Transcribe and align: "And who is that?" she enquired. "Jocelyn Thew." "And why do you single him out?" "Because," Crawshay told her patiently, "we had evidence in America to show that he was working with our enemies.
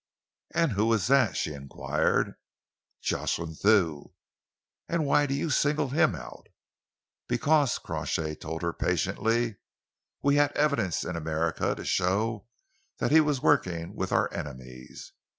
"And 0.55 0.71
who 0.71 0.91
is 0.93 1.05
that?" 1.09 1.37
she 1.37 1.53
enquired. 1.53 2.33
"Jocelyn 3.03 3.53
Thew." 3.53 4.13
"And 4.89 5.05
why 5.05 5.27
do 5.27 5.35
you 5.35 5.51
single 5.51 5.89
him 5.89 6.15
out?" 6.15 6.47
"Because," 7.27 7.77
Crawshay 7.77 8.33
told 8.33 8.63
her 8.63 8.73
patiently, 8.73 9.57
"we 10.23 10.37
had 10.37 10.53
evidence 10.53 11.03
in 11.03 11.15
America 11.15 11.75
to 11.75 11.85
show 11.85 12.47
that 12.97 13.11
he 13.11 13.21
was 13.21 13.43
working 13.43 13.95
with 13.95 14.11
our 14.11 14.33
enemies. 14.33 15.13